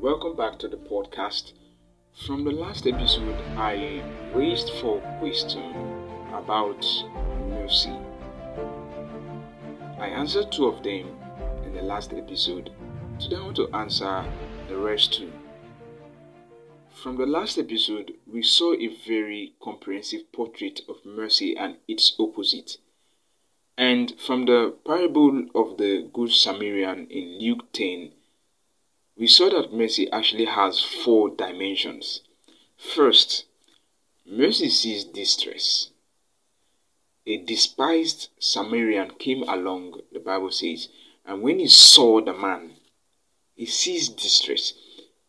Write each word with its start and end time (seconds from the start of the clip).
welcome 0.00 0.34
back 0.34 0.58
to 0.58 0.66
the 0.66 0.78
podcast. 0.78 1.52
From 2.26 2.42
the 2.42 2.50
last 2.50 2.86
episode, 2.86 3.38
I 3.58 4.02
raised 4.34 4.70
four 4.80 4.98
questions 5.18 5.76
about 6.32 6.82
mercy. 7.50 7.94
I 9.98 10.06
answered 10.06 10.50
two 10.50 10.64
of 10.68 10.82
them 10.82 11.14
in 11.66 11.74
the 11.74 11.82
last 11.82 12.14
episode. 12.14 12.70
Today, 13.18 13.36
I 13.36 13.42
want 13.42 13.56
to 13.56 13.68
answer 13.74 14.24
the 14.70 14.78
rest 14.78 15.12
two. 15.12 15.30
From 17.02 17.18
the 17.18 17.26
last 17.26 17.58
episode, 17.58 18.14
we 18.26 18.42
saw 18.42 18.72
a 18.72 18.96
very 19.06 19.52
comprehensive 19.62 20.32
portrait 20.32 20.80
of 20.88 21.04
mercy 21.04 21.54
and 21.54 21.76
its 21.86 22.16
opposite. 22.18 22.78
And 23.76 24.18
from 24.18 24.46
the 24.46 24.74
parable 24.86 25.44
of 25.54 25.76
the 25.76 26.08
Good 26.10 26.32
Samaritan 26.32 27.06
in 27.10 27.38
Luke 27.38 27.70
10, 27.74 28.12
we 29.20 29.26
saw 29.26 29.50
that 29.50 29.70
mercy 29.70 30.10
actually 30.10 30.46
has 30.46 30.82
four 30.82 31.28
dimensions. 31.28 32.22
First, 32.78 33.44
mercy 34.24 34.70
sees 34.70 35.04
distress. 35.04 35.90
A 37.26 37.36
despised 37.36 38.30
Samaritan 38.38 39.10
came 39.18 39.42
along, 39.42 40.00
the 40.10 40.20
Bible 40.20 40.50
says, 40.50 40.88
and 41.26 41.42
when 41.42 41.58
he 41.58 41.68
saw 41.68 42.22
the 42.22 42.32
man, 42.32 42.70
he 43.54 43.66
sees 43.66 44.08
distress. 44.08 44.72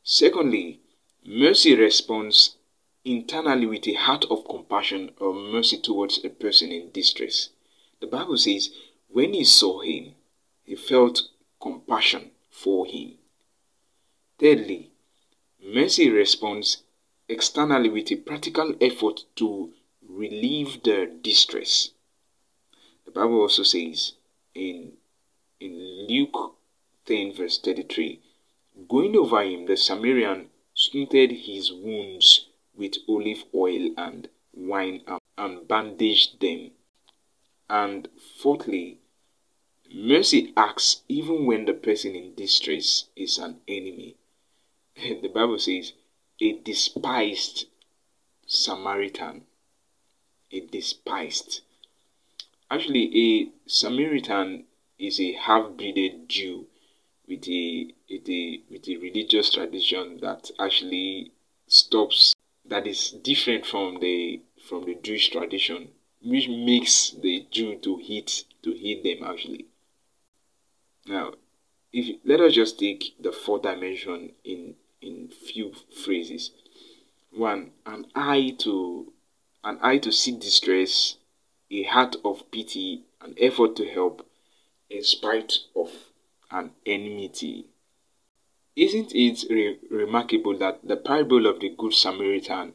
Secondly, 0.04 0.80
mercy 1.26 1.76
responds 1.76 2.56
internally 3.04 3.66
with 3.66 3.86
a 3.90 3.94
heart 3.96 4.24
of 4.32 4.48
compassion 4.48 5.12
or 5.20 5.34
mercy 5.34 5.78
towards 5.78 6.24
a 6.24 6.30
person 6.30 6.72
in 6.72 6.92
distress. 6.92 7.50
The 8.00 8.08
Bible 8.08 8.38
says, 8.38 8.70
when 9.10 9.34
he 9.34 9.44
saw 9.44 9.82
him, 9.82 10.14
he 10.64 10.78
felt 10.78 11.24
compassion 11.60 12.32
for 12.50 12.86
him. 12.86 13.16
Thirdly, 14.42 14.90
mercy 15.64 16.10
responds 16.10 16.82
externally 17.30 17.90
with 17.90 18.12
a 18.12 18.16
practical 18.16 18.74
effort 18.82 19.26
to 19.36 19.72
relieve 20.10 20.82
the 20.82 21.16
distress. 21.22 21.92
The 23.06 23.12
Bible 23.12 23.42
also 23.42 23.62
says 23.62 24.14
in, 24.56 24.94
in 25.60 26.08
Luke 26.10 26.56
10, 27.06 27.34
verse 27.34 27.60
33 27.60 28.20
Going 28.90 29.16
over 29.16 29.44
him, 29.44 29.68
the 29.68 29.78
Samaritan 29.78 30.50
smoothed 30.74 31.32
his 31.34 31.72
wounds 31.72 32.48
with 32.76 32.96
olive 33.08 33.44
oil 33.54 33.92
and 33.96 34.28
wine 34.56 35.04
and 35.38 35.68
bandaged 35.68 36.42
them. 36.42 36.72
And 37.70 38.08
fourthly, 38.40 38.98
mercy 39.94 40.52
acts 40.58 41.04
even 41.08 41.46
when 41.46 41.66
the 41.66 41.76
person 41.76 42.16
in 42.16 42.34
distress 42.34 43.06
is 43.16 43.38
an 43.38 43.62
enemy. 43.68 44.16
the 45.22 45.30
Bible 45.34 45.58
says, 45.58 45.94
a 46.40 46.54
despised 46.54 47.66
Samaritan. 48.46 49.44
A 50.52 50.60
despised. 50.60 51.62
Actually, 52.70 53.06
a 53.16 53.70
Samaritan 53.70 54.66
is 55.00 55.20
a 55.20 55.34
half-breeded 55.34 56.28
Jew 56.28 56.68
with 57.28 57.48
a, 57.48 57.94
with 58.10 58.30
a 58.30 58.62
with 58.70 58.88
a 58.90 58.98
religious 58.98 59.52
tradition 59.52 60.20
that 60.22 60.52
actually 60.60 61.32
stops 61.68 62.36
that 62.66 62.86
is 62.86 63.12
different 63.12 63.66
from 63.66 64.00
the 64.00 64.42
from 64.68 64.86
the 64.86 64.96
Jewish 64.96 65.30
tradition, 65.30 65.90
which 66.22 66.48
makes 66.50 67.12
the 67.12 67.46
Jew 67.52 67.78
to 67.78 67.98
hate 67.98 68.46
to 68.64 68.74
hate 68.74 69.04
them 69.04 69.28
actually. 69.30 69.68
Now, 71.06 71.34
if 71.94 72.18
let 72.26 72.42
us 72.42 72.54
just 72.54 72.80
take 72.80 73.16
the 73.20 73.32
fourth 73.32 73.64
dimension 73.64 74.32
in 74.44 74.76
in 75.02 75.30
few 75.30 75.74
phrases. 76.04 76.52
One, 77.32 77.72
an 77.86 78.08
eye 78.16 78.56
to 78.60 79.12
an 79.64 79.80
eye 79.82 80.00
to 80.00 80.12
see 80.12 80.32
distress, 80.32 81.18
a 81.70 81.84
heart 81.84 82.16
of 82.26 82.50
pity, 82.52 83.04
an 83.22 83.36
effort 83.40 83.76
to 83.78 83.88
help, 83.88 84.28
in 84.90 85.04
spite 85.04 85.54
of 85.76 85.92
an 86.50 86.72
enmity. 86.86 87.66
Isn't 88.76 89.14
it 89.14 89.46
re 89.50 89.78
remarkable 89.90 90.58
that 90.58 90.80
the 90.84 90.98
parable 90.98 91.46
of 91.46 91.60
the 91.60 91.70
Good 91.70 91.94
Samaritan 91.94 92.74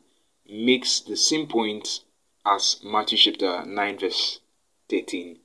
makes 0.49 1.01
the 1.01 1.17
same 1.17 1.47
point 1.47 2.01
as 2.45 2.81
Matthew 2.85 3.19
chapter 3.19 3.65
9, 3.67 3.99
verse 3.99 4.41
13? 4.89 5.39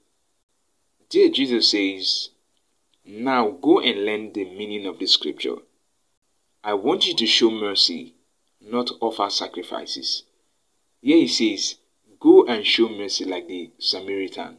There, 1.10 1.30
Jesus 1.30 1.72
says, 1.72 2.30
Now 3.06 3.50
go 3.50 3.80
and 3.80 4.06
learn 4.06 4.34
the 4.34 4.46
meaning 4.46 4.86
of 4.86 5.00
the 5.00 5.08
scripture. 5.08 5.56
I 6.64 6.76
want 6.76 7.08
you 7.08 7.16
to 7.16 7.26
show 7.26 7.50
mercy, 7.50 8.14
not 8.62 8.92
offer 9.02 9.32
sacrifices. 9.32 10.24
Here 11.02 11.18
he 11.18 11.28
says, 11.28 11.78
Go 12.20 12.46
and 12.46 12.66
show 12.66 12.88
mercy 12.88 13.26
like 13.26 13.48
the 13.48 13.72
Samaritan, 13.80 14.58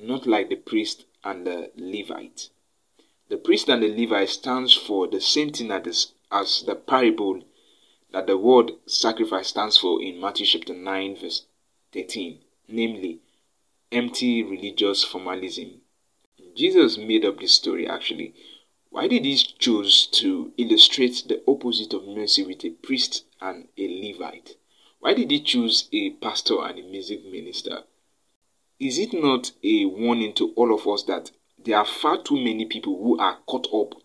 not 0.00 0.24
like 0.24 0.48
the 0.48 0.56
priest 0.56 1.04
and 1.24 1.44
the 1.44 1.72
Levite. 1.76 2.48
The 3.28 3.38
priest 3.38 3.68
and 3.68 3.82
the 3.82 3.88
Levite 3.88 4.28
stands 4.28 4.74
for 4.74 5.08
the 5.08 5.20
same 5.20 5.50
thing 5.52 5.72
as, 5.72 6.12
as 6.30 6.62
the 6.62 6.76
parable 6.76 7.42
that 8.12 8.28
the 8.28 8.36
word 8.36 8.72
sacrifice 8.86 9.48
stands 9.48 9.76
for 9.78 10.00
in 10.00 10.20
Matthew 10.20 10.46
chapter 10.46 10.74
9 10.74 11.16
verse 11.16 11.46
13, 11.92 12.38
namely 12.68 13.18
empty 13.90 14.44
religious 14.44 15.02
formalism. 15.02 15.80
Jesus 16.54 16.98
made 16.98 17.24
up 17.24 17.40
this 17.40 17.54
story 17.54 17.88
actually 17.88 18.34
why 18.92 19.08
did 19.08 19.24
he 19.24 19.34
choose 19.36 20.06
to 20.06 20.52
illustrate 20.58 21.24
the 21.26 21.42
opposite 21.48 21.94
of 21.94 22.06
mercy 22.06 22.44
with 22.44 22.62
a 22.62 22.68
priest 22.68 23.24
and 23.40 23.66
a 23.78 23.88
Levite? 23.88 24.56
Why 25.00 25.14
did 25.14 25.30
he 25.30 25.40
choose 25.40 25.88
a 25.92 26.10
pastor 26.10 26.62
and 26.62 26.78
a 26.78 26.82
music 26.82 27.24
minister? 27.24 27.84
Is 28.78 28.98
it 28.98 29.14
not 29.14 29.52
a 29.64 29.86
warning 29.86 30.34
to 30.34 30.52
all 30.56 30.74
of 30.74 30.86
us 30.86 31.04
that 31.04 31.30
there 31.64 31.78
are 31.78 31.86
far 31.86 32.22
too 32.22 32.36
many 32.36 32.66
people 32.66 32.98
who 33.02 33.18
are 33.18 33.38
caught 33.46 33.66
up 33.72 33.98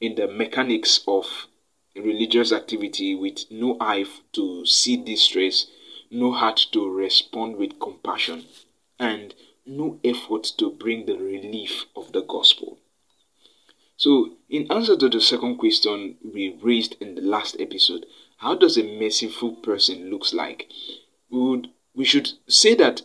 in 0.00 0.16
the 0.16 0.26
mechanics 0.26 1.04
of 1.06 1.46
religious 1.94 2.50
activity 2.50 3.14
with 3.14 3.44
no 3.52 3.76
eye 3.80 4.04
to 4.32 4.66
see 4.66 4.96
distress, 4.96 5.66
no 6.10 6.32
heart 6.32 6.66
to 6.72 6.92
respond 6.92 7.54
with 7.54 7.78
compassion, 7.78 8.46
and 8.98 9.32
no 9.64 10.00
effort 10.02 10.42
to 10.58 10.72
bring 10.72 11.06
the 11.06 11.16
relief 11.16 11.84
of 11.94 12.10
the 12.10 12.22
gospel? 12.22 12.80
So, 13.96 14.36
in 14.48 14.70
answer 14.70 14.96
to 14.96 15.08
the 15.08 15.20
second 15.20 15.58
question 15.58 16.16
we 16.22 16.58
raised 16.60 16.96
in 17.00 17.14
the 17.14 17.22
last 17.22 17.56
episode, 17.60 18.06
how 18.38 18.54
does 18.54 18.76
a 18.76 18.98
merciful 18.98 19.52
person 19.52 20.10
looks 20.10 20.34
like? 20.34 20.68
We 21.30 21.40
would 21.40 21.68
we 21.94 22.04
should 22.04 22.32
say 22.48 22.74
that 22.74 23.02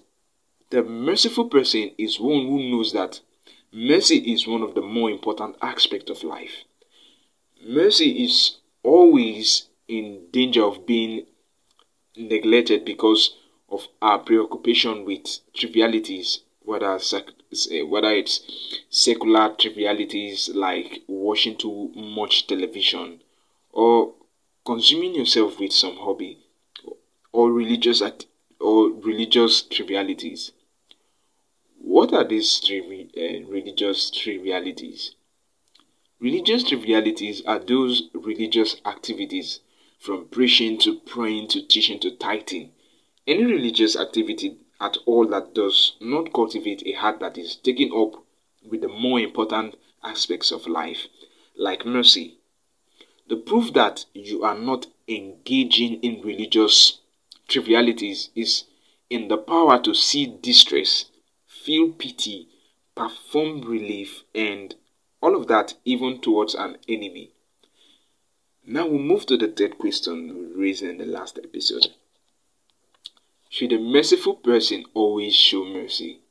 the 0.71 0.83
merciful 0.83 1.47
person 1.47 1.91
is 1.97 2.19
one 2.19 2.47
who 2.47 2.71
knows 2.71 2.93
that 2.93 3.21
mercy 3.71 4.17
is 4.33 4.47
one 4.47 4.63
of 4.63 4.75
the 4.75 4.81
more 4.81 5.09
important 5.11 5.55
aspects 5.61 6.09
of 6.09 6.23
life. 6.23 6.63
Mercy 7.65 8.23
is 8.23 8.57
always 8.83 9.67
in 9.87 10.25
danger 10.31 10.63
of 10.63 10.85
being 10.85 11.25
neglected 12.15 12.85
because 12.85 13.35
of 13.69 13.87
our 14.01 14.19
preoccupation 14.19 15.05
with 15.05 15.39
trivialities, 15.53 16.41
whether 16.69 16.97
Eh, 17.71 17.81
whether 17.81 18.11
it's 18.11 18.41
secular 18.91 19.55
trivialities 19.57 20.49
like 20.49 21.01
watching 21.07 21.57
too 21.57 21.91
much 21.95 22.45
television 22.45 23.19
or 23.71 24.13
consuming 24.63 25.15
yourself 25.15 25.59
with 25.59 25.73
some 25.73 25.95
hobby 25.95 26.37
or 27.31 27.51
religious 27.51 28.03
act 28.03 28.27
or 28.59 28.89
religious 28.91 29.63
trivialities. 29.63 30.51
What 31.79 32.13
are 32.13 32.23
these 32.23 32.59
trivi 32.59 33.09
uh, 33.17 33.49
religious 33.49 34.11
trivialities? 34.11 35.15
Religious 36.19 36.63
trivialities 36.65 37.41
are 37.47 37.57
those 37.57 38.09
religious 38.13 38.75
activities 38.85 39.61
from 39.97 40.27
preaching 40.27 40.77
to 40.81 40.99
praying 40.99 41.47
to 41.47 41.65
teaching 41.65 41.99
to 42.01 42.11
tithing. 42.11 42.73
Any 43.25 43.45
religious 43.45 43.95
activity 43.95 44.57
at 44.81 44.97
all 45.05 45.27
that 45.27 45.53
does 45.53 45.95
not 45.99 46.33
cultivate 46.33 46.83
a 46.85 46.93
heart 46.93 47.19
that 47.19 47.37
is 47.37 47.55
taken 47.55 47.91
up 47.91 48.23
with 48.69 48.81
the 48.81 48.87
more 48.87 49.19
important 49.19 49.75
aspects 50.03 50.51
of 50.51 50.67
life, 50.67 51.07
like 51.57 51.85
mercy. 51.85 52.37
The 53.27 53.35
proof 53.35 53.73
that 53.73 54.05
you 54.13 54.43
are 54.43 54.57
not 54.57 54.87
engaging 55.07 55.95
in 56.01 56.21
religious 56.21 56.99
trivialities 57.47 58.29
is 58.35 58.63
in 59.09 59.27
the 59.27 59.37
power 59.37 59.81
to 59.81 59.93
see 59.93 60.37
distress, 60.41 61.05
feel 61.45 61.91
pity, 61.91 62.47
perform 62.95 63.61
relief, 63.61 64.23
and 64.33 64.75
all 65.21 65.35
of 65.35 65.47
that 65.47 65.73
even 65.85 66.21
towards 66.21 66.55
an 66.55 66.77
enemy. 66.87 67.31
Now 68.65 68.87
we 68.87 68.99
move 68.99 69.25
to 69.27 69.37
the 69.37 69.47
third 69.47 69.77
question 69.77 70.53
we 70.55 70.63
raised 70.63 70.83
in 70.83 70.97
the 70.97 71.05
last 71.05 71.39
episode. 71.43 71.87
Should 73.49 73.73
a 73.73 73.79
merciful 73.79 74.35
person 74.35 74.85
always 74.93 75.35
show 75.35 75.65
mercy? 75.65 76.21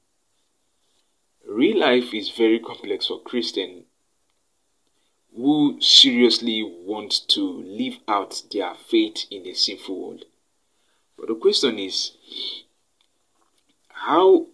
Real 1.47 1.79
life 1.81 2.15
is 2.15 2.31
very 2.31 2.61
complex 2.61 3.07
for 3.09 3.21
Christians. 3.21 3.85
who 5.35 5.81
seriously 5.81 6.63
want 6.63 7.29
to 7.29 7.43
live 7.63 7.99
out 8.09 8.43
their 8.53 8.75
faith 8.75 9.25
in 9.31 9.47
a 9.47 9.55
sinful 9.55 10.01
world. 10.01 10.25
But 11.17 11.29
the 11.29 11.35
question 11.37 11.79
is, 11.79 12.13
how 13.89 14.47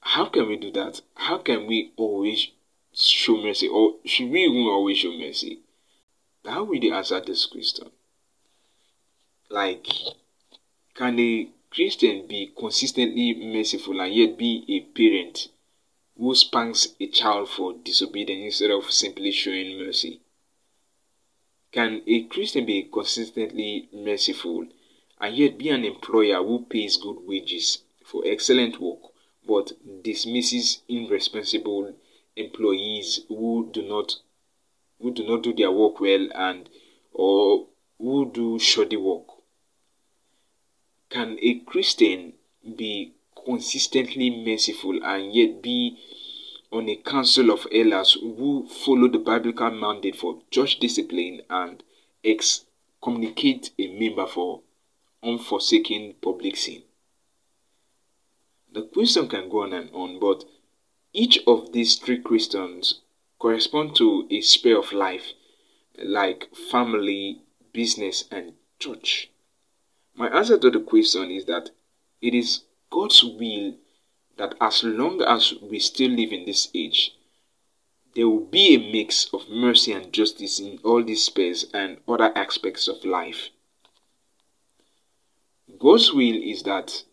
how 0.00 0.26
can 0.26 0.48
we 0.48 0.56
do 0.56 0.70
that? 0.72 1.00
How 1.14 1.38
can 1.38 1.66
we 1.66 1.92
always 1.96 2.48
show 2.92 3.36
mercy, 3.42 3.68
or 3.68 3.94
should 4.04 4.30
we 4.30 4.44
even 4.44 4.62
always 4.62 4.98
show 4.98 5.12
mercy? 5.12 5.60
How 6.44 6.64
will 6.64 6.80
they 6.80 6.90
answer 6.90 7.20
this 7.20 7.46
question? 7.46 7.90
Like, 9.50 9.86
can 10.94 11.18
a 11.18 11.48
Christian 11.70 12.26
be 12.26 12.50
consistently 12.58 13.34
merciful 13.34 14.00
and 14.00 14.14
yet 14.14 14.38
be 14.38 14.64
a 14.68 14.80
parent 14.96 15.48
who 16.16 16.34
spanks 16.34 16.88
a 16.98 17.06
child 17.08 17.48
for 17.48 17.74
disobedience 17.74 18.54
instead 18.54 18.70
of 18.70 18.90
simply 18.90 19.30
showing 19.30 19.78
mercy? 19.78 20.20
Can 21.70 22.02
a 22.06 22.22
Christian 22.24 22.64
be 22.64 22.84
consistently 22.84 23.88
merciful 23.92 24.66
and 25.20 25.36
yet 25.36 25.58
be 25.58 25.68
an 25.68 25.84
employer 25.84 26.42
who 26.42 26.64
pays 26.64 26.96
good 26.96 27.18
wages 27.26 27.82
for 28.04 28.22
excellent 28.26 28.80
work 28.80 29.00
but 29.46 29.72
dismisses 30.02 30.82
irresponsible 30.88 31.94
employees 32.36 33.20
who 33.28 33.68
do 33.72 33.82
not 33.82 34.16
who 35.00 35.10
do 35.10 35.26
not 35.26 35.42
do 35.42 35.52
their 35.52 35.70
work 35.70 36.00
well 36.00 36.28
and 36.34 36.68
or 37.12 37.66
who 37.98 38.30
do 38.32 38.58
shoddy 38.58 38.96
work? 38.96 39.37
Can 41.10 41.38
a 41.40 41.60
Christian 41.60 42.34
be 42.76 43.12
consistently 43.44 44.30
merciful 44.44 45.02
and 45.02 45.34
yet 45.34 45.62
be 45.62 45.98
on 46.70 46.88
a 46.88 46.96
council 46.96 47.50
of 47.50 47.66
elders 47.72 48.12
who 48.20 48.68
follow 48.68 49.08
the 49.08 49.18
biblical 49.18 49.70
mandate 49.70 50.16
for 50.16 50.42
church 50.50 50.78
discipline 50.78 51.40
and 51.48 51.82
excommunicate 52.22 53.70
a 53.78 53.88
member 53.98 54.26
for 54.26 54.60
unforsaken 55.22 56.14
public 56.20 56.56
sin? 56.56 56.82
The 58.70 58.82
question 58.82 59.28
can 59.28 59.48
go 59.48 59.62
on 59.62 59.72
and 59.72 59.90
on, 59.94 60.20
but 60.20 60.44
each 61.14 61.38
of 61.46 61.72
these 61.72 61.96
three 61.96 62.18
questions 62.18 63.00
correspond 63.38 63.96
to 63.96 64.26
a 64.30 64.42
sphere 64.42 64.78
of 64.78 64.92
life 64.92 65.32
like 66.02 66.54
family, 66.70 67.40
business, 67.72 68.24
and 68.30 68.52
church. 68.78 69.30
My 70.18 70.26
answer 70.36 70.58
to 70.58 70.68
the 70.68 70.80
question 70.80 71.30
is 71.30 71.44
that 71.44 71.70
it 72.20 72.34
is 72.34 72.62
God's 72.90 73.22
will 73.22 73.76
that 74.36 74.56
as 74.60 74.82
long 74.82 75.22
as 75.22 75.54
we 75.62 75.78
still 75.78 76.10
live 76.10 76.32
in 76.32 76.44
this 76.44 76.68
age, 76.74 77.14
there 78.16 78.28
will 78.28 78.44
be 78.46 78.74
a 78.74 78.92
mix 78.92 79.32
of 79.32 79.48
mercy 79.48 79.92
and 79.92 80.12
justice 80.12 80.58
in 80.58 80.80
all 80.82 81.04
these 81.04 81.22
spheres 81.22 81.66
and 81.72 81.98
other 82.08 82.32
aspects 82.36 82.88
of 82.88 83.04
life. 83.04 83.50
God's 85.78 86.12
will 86.12 86.34
is 86.42 86.64
that 86.64 87.04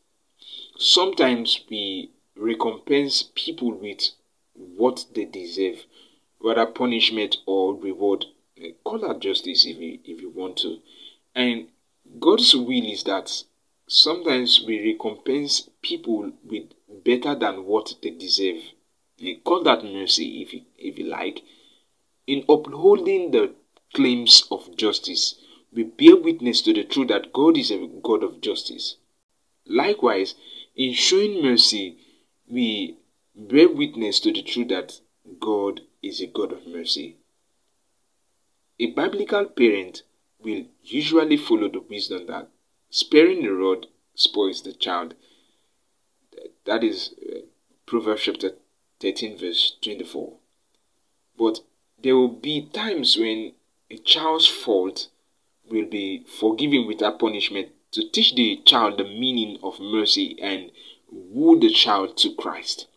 sometimes 0.80 1.60
we 1.69 2.10
recompense 2.36 3.30
people 3.36 3.72
with 3.72 4.10
what 4.56 5.06
they 5.13 5.25
deserve, 5.25 5.86
whether 6.40 6.66
punishment 6.66 7.38
or 7.46 7.75
reward. 7.75 8.25
Call 8.84 8.98
that 9.07 9.19
justice 9.19 9.63
if 9.63 9.78
you, 9.78 10.00
if 10.06 10.22
you 10.22 10.31
want 10.31 10.57
to. 10.57 10.80
And 11.36 11.68
God's 12.20 12.56
will 12.56 12.86
is 12.86 13.04
that 13.04 13.32
sometimes 13.88 14.64
we 14.66 14.80
recompense 14.80 15.70
people 15.82 16.32
with 16.44 16.72
better 17.04 17.36
than 17.36 17.66
what 17.66 17.96
they 18.02 18.12
deserve. 18.12 18.62
You 19.18 19.40
call 19.40 19.64
that 19.64 19.84
mercy 19.84 20.42
if 20.42 20.54
you, 20.54 20.62
if 20.78 21.00
you 21.00 21.06
like. 21.06 21.42
In 22.28 22.44
upholding 22.50 23.32
the 23.32 23.54
claims 23.94 24.48
of 24.52 24.76
justice, 24.76 25.36
we 25.72 25.84
bear 25.84 26.16
witness 26.16 26.62
to 26.64 26.74
the 26.74 26.84
truth 26.84 27.10
that 27.10 27.34
God 27.34 27.58
is 27.58 27.72
a 27.72 27.88
God 28.04 28.24
of 28.24 28.42
justice. 28.42 28.98
Likewise, 29.66 30.36
in 30.76 30.94
showing 30.94 31.44
mercy, 31.44 31.98
we 32.48 32.98
bear 33.36 33.70
witness 33.70 34.20
to 34.22 34.32
the 34.32 34.44
truth 34.44 34.70
that 34.70 35.00
God 35.40 35.82
is 36.02 36.22
a 36.22 36.28
God 36.28 36.52
of 36.52 36.68
mercy. 36.68 37.18
A 38.80 38.88
biblical 38.88 39.46
parent 39.46 40.04
will 40.45 40.65
usually 40.83 41.38
follow 41.38 41.68
the 41.68 41.81
wisdom 41.81 42.27
that 42.27 42.47
sparing 42.89 43.42
the 43.42 43.51
rod 43.51 43.88
spoils 44.13 44.62
the 44.62 44.74
child. 44.74 45.15
That 46.65 46.83
is 46.83 47.15
uh, 47.21 47.39
Proverbs 47.86 48.21
chapter 48.21 48.51
13, 49.01 49.38
verse 49.38 49.75
24. 49.81 50.33
But 51.38 51.59
there 52.01 52.15
will 52.15 52.30
be 52.30 52.69
times 52.71 53.18
when 53.18 53.53
a 53.89 53.97
child's 53.97 54.47
fault 54.47 55.07
will 55.69 55.86
be 55.86 56.24
forgiven 56.39 56.88
without 56.88 57.19
punishment 57.19 57.69
to 57.92 58.07
teach 58.09 58.36
the 58.36 58.62
child 58.65 59.00
the 59.00 59.03
meaning 59.03 59.57
of 59.63 59.80
mercy 59.80 60.38
and 60.42 60.71
woo 61.12 61.59
the 61.59 61.71
child 61.71 62.18
to 62.18 62.33
Christ. 62.36 62.88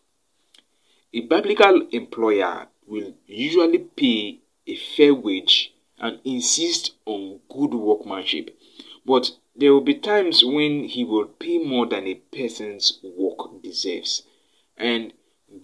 A 1.13 1.21
biblical 1.21 1.87
employer 1.91 2.67
will 2.85 3.13
usually 3.25 3.79
pay 3.79 4.39
a 4.67 4.75
fair 4.75 5.15
wage 5.15 5.73
and 5.99 6.19
insist 6.23 6.93
on 7.05 7.39
good 7.49 7.73
workmanship, 7.73 8.57
but 9.05 9.31
there 9.55 9.73
will 9.73 9.81
be 9.81 9.95
times 9.95 10.43
when 10.43 10.85
he 10.85 11.03
will 11.03 11.25
pay 11.25 11.57
more 11.57 11.85
than 11.85 12.07
a 12.07 12.15
person's 12.15 12.99
work 13.03 13.61
deserves 13.61 14.23
and 14.77 15.13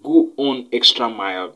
go 0.04 0.34
on 0.38 0.68
extra 0.74 1.10
mile 1.10 1.56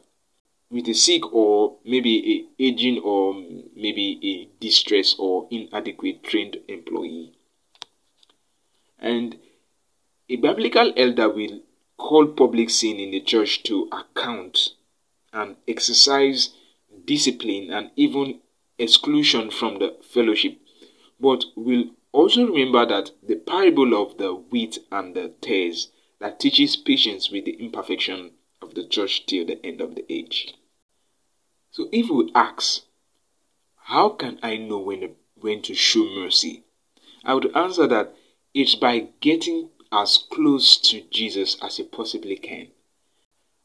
with 0.71 0.87
a 0.87 0.93
sick 0.93 1.33
or 1.33 1.77
maybe 1.83 2.47
a 2.59 2.63
aging 2.63 2.99
or 2.99 3.33
maybe 3.75 4.19
a 4.23 4.63
distressed 4.63 5.15
or 5.19 5.47
inadequate 5.51 6.23
trained 6.23 6.57
employee. 6.67 7.33
And 8.99 9.37
a 10.29 10.35
biblical 10.35 10.93
elder 10.95 11.29
will 11.29 11.61
call 11.97 12.27
public 12.27 12.69
sin 12.69 12.97
in 12.97 13.11
the 13.11 13.21
church 13.21 13.63
to 13.63 13.89
account 13.91 14.75
and 15.33 15.55
exercise 15.67 16.49
discipline 17.05 17.71
and 17.71 17.91
even 17.95 18.39
exclusion 18.79 19.51
from 19.51 19.79
the 19.79 19.97
fellowship, 20.01 20.57
but 21.19 21.45
we'll 21.55 21.91
also 22.11 22.47
remember 22.47 22.85
that 22.85 23.11
the 23.21 23.35
parable 23.35 24.01
of 24.01 24.17
the 24.17 24.33
wheat 24.33 24.79
and 24.91 25.15
the 25.15 25.29
tares 25.41 25.91
that 26.19 26.39
teaches 26.39 26.75
patience 26.75 27.29
with 27.29 27.45
the 27.45 27.63
imperfection 27.63 28.31
of 28.61 28.75
the 28.75 28.85
church 28.85 29.25
till 29.25 29.45
the 29.45 29.63
end 29.65 29.81
of 29.81 29.95
the 29.95 30.05
age. 30.11 30.53
So 31.71 31.87
if 31.91 32.09
we 32.09 32.31
ask, 32.33 32.83
how 33.83 34.09
can 34.09 34.39
I 34.41 34.57
know 34.57 34.79
when, 34.79 35.15
when 35.35 35.61
to 35.63 35.73
show 35.73 36.03
mercy? 36.03 36.63
I 37.23 37.33
would 37.33 37.55
answer 37.55 37.87
that 37.87 38.15
it's 38.53 38.75
by 38.75 39.09
getting 39.19 39.69
as 39.91 40.17
close 40.31 40.77
to 40.77 41.01
Jesus 41.09 41.57
as 41.61 41.79
you 41.79 41.85
possibly 41.85 42.37
can. 42.37 42.67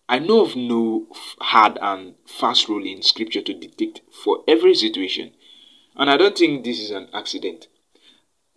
I 0.06 0.18
know 0.18 0.42
of 0.44 0.54
no 0.54 1.06
hard 1.40 1.78
and 1.80 2.14
fast 2.26 2.68
rule 2.68 2.84
in 2.86 3.02
scripture 3.02 3.40
to 3.40 3.54
detect 3.54 4.02
for 4.12 4.44
every 4.46 4.74
situation, 4.74 5.32
and 5.96 6.10
I 6.10 6.18
don't 6.18 6.36
think 6.36 6.62
this 6.62 6.78
is 6.78 6.90
an 6.90 7.08
accident. 7.14 7.68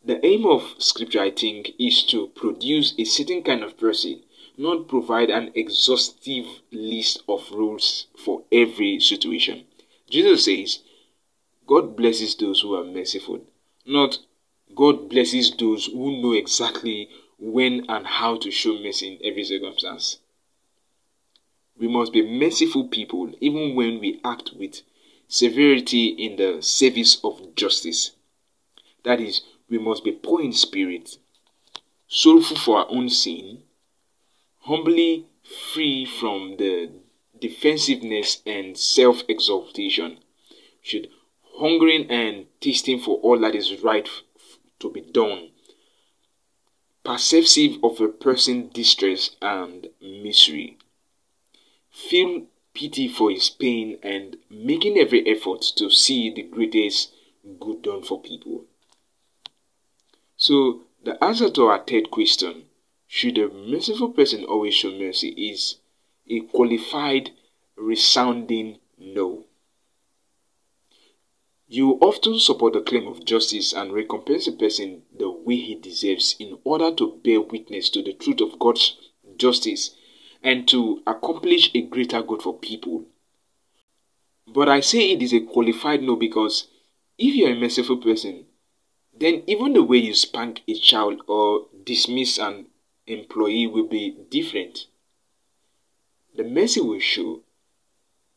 The 0.04 0.26
aim 0.26 0.46
of 0.46 0.76
scripture, 0.78 1.22
I 1.22 1.32
think, 1.32 1.72
is 1.80 2.04
to 2.06 2.28
produce 2.36 2.94
a 3.00 3.06
certain 3.06 3.44
kind 3.44 3.64
of 3.64 3.78
person, 3.78 4.24
not 4.58 4.90
provide 4.90 5.30
an 5.30 5.52
exhaustive 5.56 6.46
list 6.72 7.24
of 7.30 7.50
rules 7.52 8.08
for 8.18 8.44
every 8.52 9.00
situation. 9.00 9.66
Jesus 10.10 10.46
says, 10.46 10.80
God 11.66 11.96
blesses 11.96 12.36
those 12.36 12.62
who 12.62 12.76
are 12.76 12.84
merciful, 12.84 13.42
not 13.86 14.20
God 14.76 15.10
blesses 15.10 15.56
those 15.56 15.86
who 15.86 16.22
know 16.22 16.34
exactly 16.34 17.10
when 17.40 17.86
and 17.90 18.06
how 18.06 18.38
to 18.38 18.52
show 18.52 18.78
mercy 18.78 19.14
in 19.14 19.30
every 19.30 19.46
circumstance. 19.46 20.18
We 21.80 21.88
must 21.88 22.14
be 22.14 22.22
merciful 22.22 22.88
people 22.88 23.34
even 23.40 23.76
when 23.76 24.00
we 24.00 24.20
act 24.24 24.52
with 24.58 24.82
severity 25.28 26.08
in 26.08 26.38
the 26.38 26.62
service 26.62 27.20
of 27.24 27.56
justice. 27.56 28.12
That 29.04 29.20
is, 29.20 29.42
we 29.70 29.78
must 29.78 30.04
be 30.04 30.12
poor 30.12 30.42
in 30.42 30.54
spirit, 30.54 31.18
sorrowful 32.08 32.58
for 32.58 32.78
our 32.80 32.88
own 32.90 33.10
sin, 33.10 33.64
humbly 34.62 35.28
free 35.74 36.06
from 36.06 36.58
the 36.58 36.92
defensiveness 37.40 38.42
and 38.46 38.78
self 38.78 39.22
exaltation, 39.28 40.20
should 40.82 41.10
hungering 41.60 42.10
and 42.10 42.48
tasting 42.60 43.00
for 43.00 43.18
all 43.18 43.40
that 43.40 43.56
is 43.56 43.82
right 43.84 44.08
to 44.80 44.92
be 44.92 45.02
done 45.02 45.50
perceptive 47.08 47.78
of 47.84 48.02
a 48.02 48.10
person's 48.10 48.74
distress 48.74 49.38
and 49.42 49.88
misery. 50.02 50.77
Feel 51.98 52.46
pity 52.76 53.08
for 53.08 53.32
his 53.32 53.50
pain 53.50 53.98
and 54.04 54.38
making 54.52 55.00
every 55.00 55.28
effort 55.28 55.62
to 55.78 55.90
see 55.90 56.30
the 56.30 56.44
greatest 56.44 57.12
good 57.60 57.82
done 57.82 58.04
for 58.04 58.22
people. 58.22 58.66
So, 60.38 60.84
the 61.04 61.22
answer 61.24 61.50
to 61.50 61.66
our 61.66 61.84
third 61.84 62.12
question, 62.12 62.66
should 63.08 63.40
a 63.40 63.50
merciful 63.50 64.10
person 64.10 64.44
always 64.46 64.76
show 64.76 64.92
mercy, 64.92 65.30
is 65.30 65.78
a 66.30 66.42
qualified, 66.42 67.32
resounding 67.76 68.78
no. 69.00 69.46
You 71.68 71.94
often 72.00 72.40
support 72.40 72.74
the 72.74 72.82
claim 72.82 73.08
of 73.08 73.26
justice 73.26 73.74
and 73.74 73.92
recompense 73.92 74.48
a 74.48 74.52
person 74.52 75.02
the 75.18 75.32
way 75.32 75.56
he 75.56 75.74
deserves 75.74 76.36
in 76.38 76.60
order 76.64 76.94
to 76.94 77.20
bear 77.24 77.42
witness 77.42 77.90
to 77.90 78.04
the 78.04 78.14
truth 78.14 78.40
of 78.40 78.60
God's 78.60 78.96
justice 79.38 79.96
and 80.44 80.68
to 80.68 81.02
accomplish 81.08 81.72
a 81.74 81.82
greater 81.82 82.22
good 82.22 82.42
for 82.42 82.58
people. 82.58 83.06
But 84.48 84.70
I 84.70 84.80
say 84.80 85.12
it 85.12 85.22
is 85.22 85.34
a 85.34 85.42
qualified 85.42 86.02
no 86.02 86.16
because 86.16 86.68
if 87.18 87.36
you're 87.36 87.52
a 87.52 87.60
merciful 87.60 87.98
person, 87.98 88.46
then 89.20 89.44
even 89.48 89.74
the 89.74 89.84
way 89.84 89.98
you 89.98 90.14
spank 90.14 90.62
a 90.68 90.74
child 90.76 91.22
or 91.28 91.66
dismiss 91.84 92.38
an 92.38 92.68
employee 93.08 93.68
will 93.68 93.88
be 93.88 94.16
different. 94.30 94.86
The 96.36 96.44
mercy 96.44 96.82
will 96.82 97.00
show, 97.00 97.42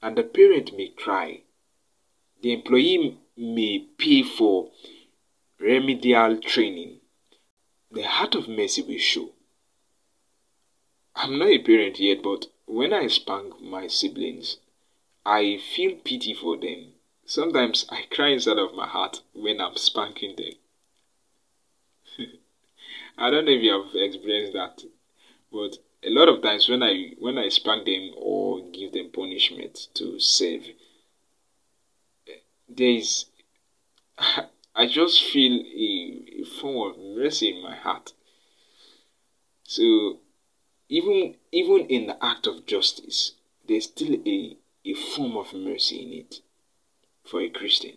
and 0.01 0.17
the 0.17 0.23
parent 0.23 0.75
may 0.77 0.89
cry. 0.89 1.43
The 2.43 2.55
employee 2.55 3.19
may 3.37 3.87
pay 3.99 4.23
for 4.23 4.71
remedial 5.59 6.39
training. 6.39 7.01
The 7.93 8.03
heart 8.03 8.35
of 8.35 8.49
mercy 8.49 8.83
will 8.83 8.99
show. 8.99 9.31
I'm 11.23 11.39
not 11.39 11.49
a 11.49 11.59
parent 11.59 12.01
yet, 12.01 12.23
but 12.23 12.47
when 12.65 12.95
I 12.95 13.07
spank 13.09 13.61
my 13.61 13.89
siblings, 13.89 14.57
I 15.27 15.59
feel 15.59 15.97
pity 15.97 16.33
for 16.33 16.57
them. 16.57 16.95
Sometimes 17.27 17.85
I 17.91 18.07
cry 18.11 18.29
inside 18.29 18.57
of 18.57 18.75
my 18.75 18.87
heart 18.87 19.21
when 19.35 19.61
I'm 19.61 19.77
spanking 19.77 20.35
them. 20.37 20.55
I 23.19 23.29
don't 23.29 23.45
know 23.45 23.53
if 23.53 23.63
you 23.63 23.71
have 23.71 23.95
experienced 23.95 24.55
that, 24.55 24.83
but 25.53 25.77
a 26.03 26.09
lot 26.09 26.31
of 26.31 26.41
times 26.41 26.71
when 26.71 26.83
I 26.83 27.13
when 27.19 27.37
I 27.37 27.51
spank 27.51 27.85
them 27.85 28.13
or 28.17 28.67
give 28.71 28.93
them 28.93 29.11
punishment 29.13 29.89
to 29.95 30.19
save, 30.19 30.69
there 32.67 32.93
is 32.93 33.27
I 34.75 34.87
just 34.87 35.23
feel 35.23 35.61
a, 35.61 36.41
a 36.41 36.45
form 36.45 36.91
of 36.91 36.99
mercy 36.99 37.51
in 37.55 37.63
my 37.63 37.77
heart. 37.77 38.15
So 39.65 40.21
even 40.91 41.37
even 41.53 41.87
in 41.87 42.09
the 42.09 42.23
act 42.23 42.49
of 42.49 42.67
justice, 42.67 43.33
there's 43.67 43.85
still 43.85 44.17
a, 44.27 44.57
a 44.85 44.95
form 44.95 45.37
of 45.37 45.55
mercy 45.55 46.03
in 46.03 46.13
it 46.13 46.41
for 47.25 47.41
a 47.41 47.49
Christian. 47.49 47.93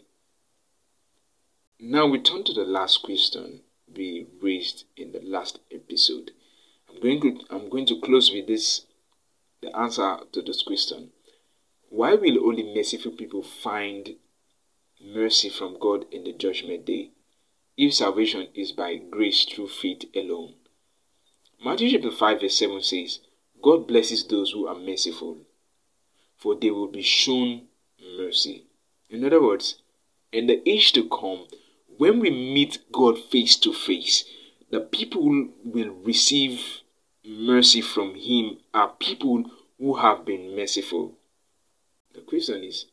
Now 1.80 2.06
we 2.06 2.22
turn 2.22 2.44
to 2.44 2.54
the 2.54 2.64
last 2.64 3.02
question 3.04 3.62
we 3.94 4.28
raised 4.42 4.86
in 4.96 5.12
the 5.12 5.22
last 5.22 5.60
episode. 5.72 6.32
I'm 6.88 7.02
going 7.02 7.20
to 7.20 7.46
I'm 7.50 7.68
going 7.68 7.88
to 7.88 8.00
close 8.00 8.32
with 8.32 8.46
this 8.46 8.86
the 9.62 9.76
answer 9.76 10.20
to 10.32 10.42
this 10.44 10.62
question. 10.62 11.10
Why 11.90 12.14
will 12.14 12.46
only 12.48 12.76
merciful 12.76 13.14
people 13.14 13.42
find 13.42 14.18
mercy 15.04 15.50
from 15.50 15.80
God 15.80 16.06
in 16.12 16.26
the 16.26 16.34
judgment 16.34 16.86
day 16.86 17.10
if 17.76 17.96
salvation 17.96 18.50
is 18.54 18.72
by 18.72 18.98
grace 18.98 19.46
through 19.46 19.70
faith 19.70 20.04
alone? 20.16 20.54
Matthew 21.64 21.92
chapter 21.92 22.12
5 22.12 22.42
verse 22.42 22.58
7 22.58 22.82
says, 22.82 23.20
God 23.62 23.88
blesses 23.88 24.28
those 24.28 24.52
who 24.52 24.68
are 24.68 24.76
merciful, 24.76 25.38
for 26.36 26.56
they 26.56 26.70
will 26.70 26.90
be 26.90 27.02
shown 27.02 27.68
mercy. 28.18 28.66
In 29.10 29.24
other 29.24 29.42
words, 29.42 29.82
in 30.34 30.48
the 30.48 30.68
age 30.70 30.92
to 30.92 31.08
come, 31.08 31.48
when 31.98 32.20
we 32.20 32.30
meet 32.30 32.80
God 32.92 33.18
face 33.18 33.56
to 33.58 33.72
face, 33.72 34.26
the 34.72 34.82
people 34.82 35.48
will 35.64 35.92
receive 36.04 36.82
mercy 37.26 37.80
from 37.80 38.16
Him 38.16 38.58
are 38.74 38.90
people 39.00 39.46
who 39.80 39.96
have 39.96 40.26
been 40.26 40.56
merciful. 40.56 41.14
The 42.14 42.22
question 42.22 42.64
is 42.66 42.88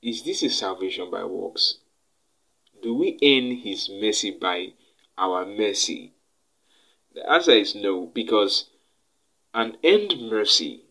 Is 0.00 0.22
this 0.22 0.44
a 0.44 0.50
salvation 0.50 1.10
by 1.10 1.24
works? 1.24 1.78
Do 2.80 2.94
we 2.94 3.18
earn 3.22 3.56
His 3.56 3.88
mercy 3.88 4.30
by 4.30 4.74
our 5.16 5.44
mercy? 5.44 6.12
The 7.14 7.30
answer 7.30 7.52
is 7.52 7.74
no, 7.74 8.06
because 8.06 8.66
an 9.54 9.76
end 9.82 10.14
mercy 10.30 10.82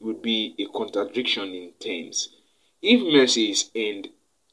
would 0.00 0.22
be 0.22 0.54
a 0.58 0.66
contradiction 0.76 1.54
in 1.54 1.72
terms. 1.80 2.28
If 2.82 3.00
mercy 3.12 3.50
is 3.50 3.70
end, 3.74 4.08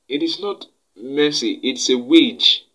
it 0.07 0.23
is 0.23 0.39
not 0.39 0.67
mercy, 0.95 1.59
it's 1.63 1.89
a 1.89 1.97
wage. 1.97 2.65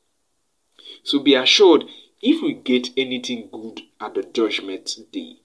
So 1.02 1.18
be 1.18 1.34
assured, 1.34 1.84
if 2.20 2.42
we 2.42 2.52
get 2.52 2.90
anything 2.96 3.48
good 3.50 3.82
at 4.00 4.14
the 4.14 4.22
judgment 4.22 4.96
day, 5.12 5.36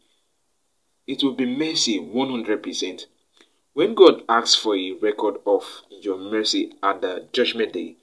it 1.08 1.24
will 1.24 1.34
be 1.34 1.46
mercy 1.46 2.00
100%. 2.00 3.06
When 3.74 3.96
God 3.96 4.24
asks 4.30 4.56
for 4.56 4.76
a 4.76 4.92
record 4.94 5.38
of 5.46 5.82
your 5.90 6.18
mercy 6.18 6.74
at 6.84 7.02
the 7.02 7.28
judgment 7.34 7.74
day, 7.74 7.96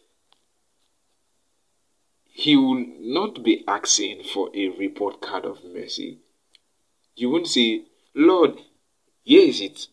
He 2.40 2.56
will 2.56 2.86
not 2.98 3.42
be 3.42 3.62
asking 3.68 4.22
for 4.22 4.48
a 4.54 4.68
report 4.68 5.20
card 5.20 5.44
of 5.44 5.62
mercy. 5.62 6.20
You 7.14 7.28
won't 7.28 7.46
say, 7.46 7.82
Lord, 8.14 8.58
here 9.22 9.46
is 9.46 9.60
it 9.60 9.88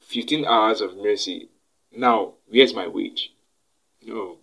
15 0.00 0.44
hours 0.44 0.80
of 0.80 0.96
mercy. 0.96 1.50
Now, 1.92 2.32
where's 2.48 2.74
my 2.74 2.88
wage? 2.88 3.32
No. 4.04 4.38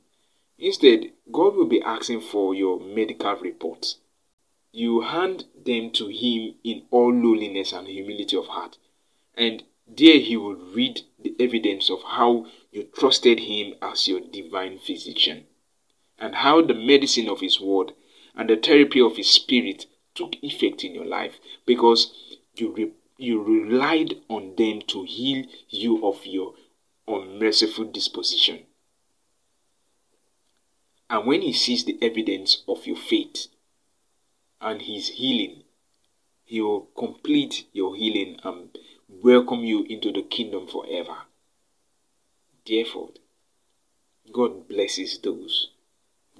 Instead, 0.58 1.12
God 1.34 1.58
will 1.58 1.66
be 1.66 1.82
asking 1.82 2.22
for 2.22 2.56
your 2.56 2.80
medical 2.80 3.36
reports. 3.36 3.98
You 4.72 5.02
hand 5.02 5.44
them 5.66 5.92
to 5.96 6.08
Him 6.08 6.56
in 6.64 6.84
all 6.92 7.14
lowliness 7.14 7.74
and 7.74 7.90
humility 7.90 8.38
of 8.38 8.48
heart, 8.48 8.78
and 9.36 9.64
there 9.86 10.20
He 10.20 10.38
will 10.38 10.56
read 10.56 11.02
the 11.22 11.36
evidence 11.38 11.90
of 11.90 12.04
how 12.04 12.46
you 12.72 12.84
trusted 12.84 13.42
Him 13.42 13.74
as 13.82 14.08
your 14.08 14.22
divine 14.22 14.80
physician, 14.80 15.44
and 16.20 16.36
how 16.36 16.62
the 16.62 16.74
medicine 16.74 17.30
of 17.30 17.42
His 17.42 17.60
word 17.60 17.94
and 18.36 18.50
the 18.50 18.56
therapy 18.56 19.02
of 19.02 19.18
His 19.18 19.30
Spirit 19.30 19.86
took 20.16 20.36
effect 20.42 20.84
in 20.84 20.94
your 20.94 21.06
life 21.06 21.40
because 21.66 22.14
you, 22.56 22.74
re- 22.74 22.92
you 23.18 23.42
relied 23.42 24.16
on 24.28 24.56
them 24.58 24.82
to 24.88 25.04
heal 25.04 25.46
you 25.70 26.06
of 26.06 26.26
your 26.26 26.54
unmerciful 27.08 27.86
disposition. 27.86 28.60
And 31.10 31.26
when 31.26 31.42
he 31.42 31.54
sees 31.54 31.86
the 31.86 31.98
evidence 32.02 32.64
of 32.68 32.86
your 32.86 32.96
faith 32.96 33.48
and 34.62 34.82
his 34.82 35.10
healing, 35.10 35.64
he 36.44 36.62
will 36.62 36.82
complete 36.98 37.66
your 37.74 37.96
healing 37.96 38.40
and 38.44 38.78
welcome 39.08 39.62
you 39.62 39.84
into 39.90 40.12
the 40.12 40.22
kingdom 40.22 40.68
forever. 40.68 41.18
Therefore, 42.68 43.10
God 44.32 44.68
blesses 44.68 45.18
those 45.20 45.72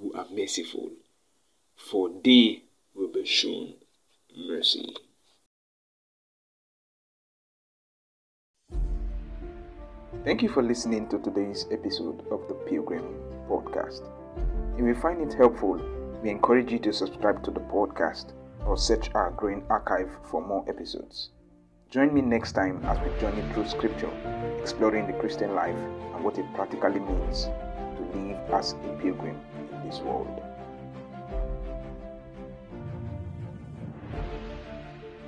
who 0.00 0.12
are 0.14 0.26
merciful, 0.30 0.90
for 1.76 2.10
they 2.24 2.62
will 2.94 3.08
be 3.08 3.24
shown 3.24 3.74
mercy. 4.36 4.94
Thank 10.24 10.42
you 10.42 10.48
for 10.48 10.62
listening 10.62 11.08
to 11.08 11.18
today's 11.18 11.66
episode 11.70 12.26
of 12.30 12.46
the 12.48 12.54
Pilgrim 12.68 13.04
Podcast. 13.48 14.02
If 14.74 14.84
you 14.84 14.94
find 14.94 15.20
it 15.22 15.34
helpful, 15.34 15.80
we 16.22 16.30
encourage 16.30 16.70
you 16.70 16.78
to 16.80 16.92
subscribe 16.92 17.42
to 17.44 17.50
the 17.50 17.60
podcast 17.60 18.32
or 18.66 18.76
search 18.76 19.10
our 19.14 19.30
growing 19.30 19.64
archive 19.70 20.10
for 20.24 20.46
more 20.46 20.64
episodes. 20.68 21.30
Join 21.90 22.12
me 22.12 22.20
next 22.20 22.52
time 22.52 22.84
as 22.84 22.98
we 22.98 23.18
journey 23.18 23.42
through 23.52 23.66
scripture, 23.66 24.10
exploring 24.60 25.06
the 25.06 25.14
Christian 25.14 25.54
life 25.54 25.76
and 26.14 26.22
what 26.22 26.38
it 26.38 26.46
practically 26.54 27.00
means 27.00 27.44
to 27.96 28.02
live 28.14 28.38
as 28.52 28.72
a 28.72 28.98
pilgrim 29.00 29.40
this 29.84 30.00
world. 30.00 30.49